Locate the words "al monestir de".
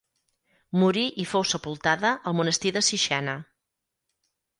2.31-2.83